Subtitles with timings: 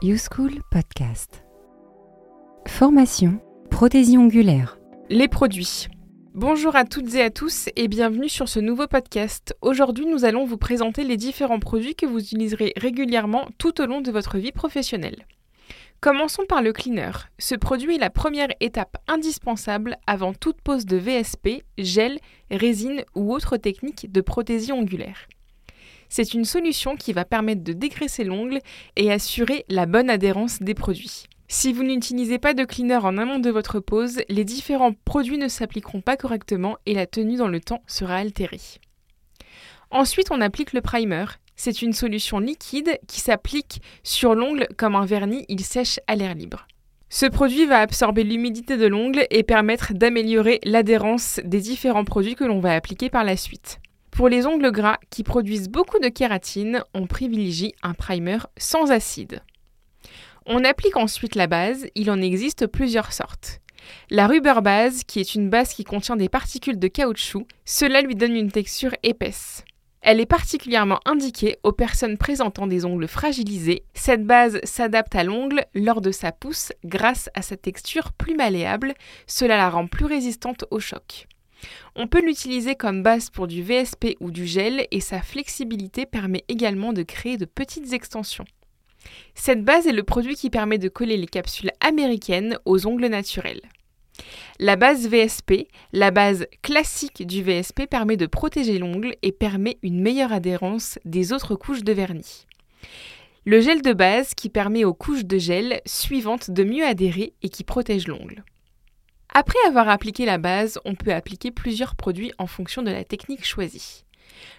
[0.00, 1.44] YouSchool Podcast.
[2.68, 4.78] Formation, prothésie ongulaire.
[5.10, 5.88] Les produits.
[6.34, 9.56] Bonjour à toutes et à tous et bienvenue sur ce nouveau podcast.
[9.60, 14.00] Aujourd'hui, nous allons vous présenter les différents produits que vous utiliserez régulièrement tout au long
[14.00, 15.26] de votre vie professionnelle.
[16.00, 17.10] Commençons par le cleaner.
[17.40, 22.20] Ce produit est la première étape indispensable avant toute pose de VSP, gel,
[22.52, 25.26] résine ou autre technique de prothésie ongulaire.
[26.08, 28.60] C'est une solution qui va permettre de dégraisser l'ongle
[28.96, 31.24] et assurer la bonne adhérence des produits.
[31.48, 35.48] Si vous n'utilisez pas de cleaner en amont de votre pose, les différents produits ne
[35.48, 38.60] s'appliqueront pas correctement et la tenue dans le temps sera altérée.
[39.90, 41.24] Ensuite, on applique le primer.
[41.56, 46.34] C'est une solution liquide qui s'applique sur l'ongle comme un vernis, il sèche à l'air
[46.34, 46.66] libre.
[47.08, 52.44] Ce produit va absorber l'humidité de l'ongle et permettre d'améliorer l'adhérence des différents produits que
[52.44, 53.80] l'on va appliquer par la suite.
[54.18, 59.44] Pour les ongles gras qui produisent beaucoup de kératine, on privilégie un primer sans acide.
[60.44, 63.60] On applique ensuite la base, il en existe plusieurs sortes.
[64.10, 68.16] La rubber base, qui est une base qui contient des particules de caoutchouc, cela lui
[68.16, 69.62] donne une texture épaisse.
[70.00, 73.84] Elle est particulièrement indiquée aux personnes présentant des ongles fragilisés.
[73.94, 78.94] Cette base s'adapte à l'ongle lors de sa pousse grâce à sa texture plus malléable,
[79.28, 81.28] cela la rend plus résistante au choc.
[81.96, 86.44] On peut l'utiliser comme base pour du VSP ou du gel et sa flexibilité permet
[86.48, 88.44] également de créer de petites extensions.
[89.34, 93.62] Cette base est le produit qui permet de coller les capsules américaines aux ongles naturels.
[94.58, 100.00] La base VSP, la base classique du VSP, permet de protéger l'ongle et permet une
[100.00, 102.46] meilleure adhérence des autres couches de vernis.
[103.44, 107.48] Le gel de base qui permet aux couches de gel suivantes de mieux adhérer et
[107.48, 108.44] qui protège l'ongle.
[109.34, 113.44] Après avoir appliqué la base, on peut appliquer plusieurs produits en fonction de la technique
[113.44, 114.04] choisie.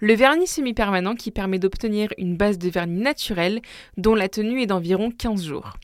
[0.00, 3.60] Le vernis semi-permanent qui permet d'obtenir une base de vernis naturel
[3.96, 5.74] dont la tenue est d'environ 15 jours.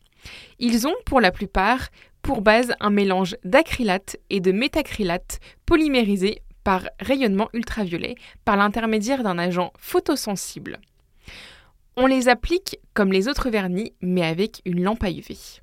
[0.59, 1.89] Ils ont, pour la plupart,
[2.23, 9.39] pour base un mélange d'acrylate et de métacrylate polymérisé par rayonnement ultraviolet par l'intermédiaire d'un
[9.39, 10.79] agent photosensible.
[11.97, 15.61] On les applique comme les autres vernis mais avec une lampe à UV.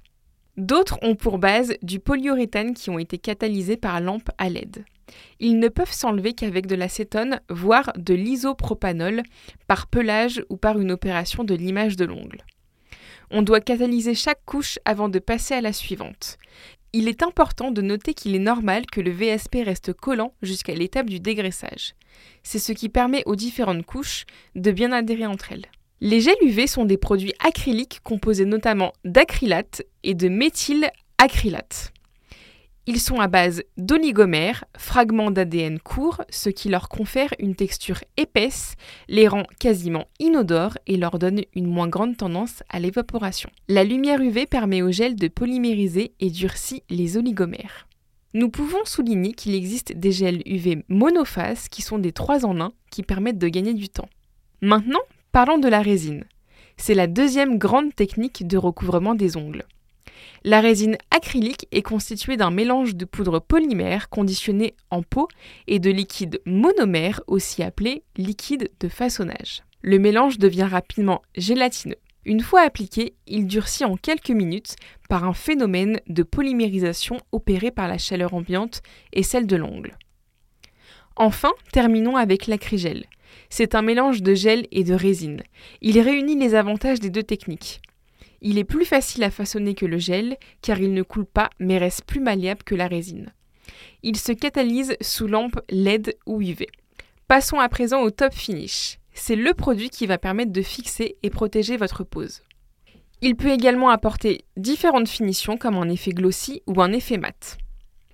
[0.57, 4.85] D'autres ont pour base du polyuréthane qui ont été catalysés par lampe à LED.
[5.39, 9.21] Ils ne peuvent s'enlever qu'avec de l'acétone, voire de l'isopropanol,
[9.67, 12.43] par pelage ou par une opération de limage de l'ongle.
[13.29, 16.37] On doit catalyser chaque couche avant de passer à la suivante.
[16.93, 21.09] Il est important de noter qu'il est normal que le VSP reste collant jusqu'à l'étape
[21.09, 21.93] du dégraissage.
[22.41, 24.25] C'est ce qui permet aux différentes couches
[24.55, 25.67] de bien adhérer entre elles.
[25.99, 31.91] Les gels UV sont des produits acryliques composés notamment d'acrylate et de méthylacrylate.
[32.85, 38.75] Ils sont à base d'oligomères, fragments d'ADN courts, ce qui leur confère une texture épaisse,
[39.09, 43.49] les rend quasiment inodores et leur donne une moins grande tendance à l'évaporation.
[43.67, 47.87] La lumière UV permet au gel de polymériser et durcit les oligomères.
[48.33, 52.71] Nous pouvons souligner qu'il existe des gels UV monophases qui sont des 3 en 1
[52.91, 54.09] qui permettent de gagner du temps.
[54.61, 55.01] Maintenant,
[55.37, 56.23] Parlons de la résine.
[56.77, 59.65] C'est la deuxième grande technique de recouvrement des ongles.
[60.43, 65.27] La résine acrylique est constituée d'un mélange de poudre polymère conditionnée en peau
[65.67, 69.61] et de liquide monomère, aussi appelé liquide de façonnage.
[69.83, 71.99] Le mélange devient rapidement gélatineux.
[72.25, 74.75] Une fois appliqué, il durcit en quelques minutes
[75.07, 78.81] par un phénomène de polymérisation opéré par la chaleur ambiante
[79.13, 79.99] et celle de l'ongle.
[81.15, 83.05] Enfin, terminons avec l'acrygel.
[83.49, 85.43] C'est un mélange de gel et de résine.
[85.81, 87.81] Il réunit les avantages des deux techniques.
[88.41, 91.77] Il est plus facile à façonner que le gel, car il ne coule pas mais
[91.77, 93.33] reste plus malléable que la résine.
[94.03, 96.67] Il se catalyse sous lampe LED ou UV.
[97.27, 98.99] Passons à présent au top finish.
[99.13, 102.41] C'est le produit qui va permettre de fixer et protéger votre pose.
[103.21, 107.57] Il peut également apporter différentes finitions comme un effet glossy ou un effet mat.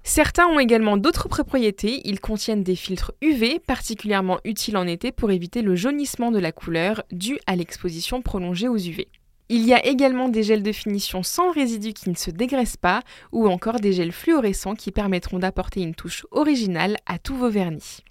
[0.05, 5.31] Certains ont également d'autres propriétés, ils contiennent des filtres UV particulièrement utiles en été pour
[5.31, 9.07] éviter le jaunissement de la couleur dû à l'exposition prolongée aux UV.
[9.47, 13.01] Il y a également des gels de finition sans résidus qui ne se dégraissent pas
[13.31, 18.03] ou encore des gels fluorescents qui permettront d'apporter une touche originale à tous vos vernis.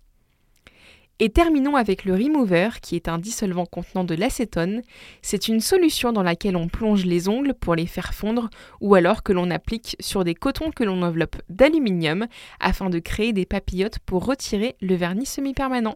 [1.24, 4.82] Et terminons avec le Remover, qui est un dissolvant contenant de l'acétone.
[5.22, 9.22] C'est une solution dans laquelle on plonge les ongles pour les faire fondre ou alors
[9.22, 12.26] que l'on applique sur des cotons que l'on enveloppe d'aluminium
[12.58, 15.94] afin de créer des papillotes pour retirer le vernis semi-permanent.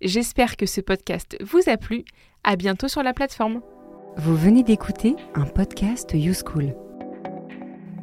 [0.00, 2.04] J'espère que ce podcast vous a plu.
[2.42, 3.60] À bientôt sur la plateforme.
[4.16, 6.74] Vous venez d'écouter un podcast YouSchool.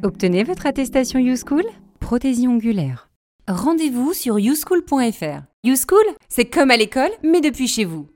[0.02, 1.64] Obtenez votre attestation YouSchool,
[2.00, 3.05] prothésie ongulaire.
[3.48, 5.42] Rendez-vous sur youschool.fr.
[5.62, 8.08] YouSchool, c'est comme à l'école, mais depuis chez vous.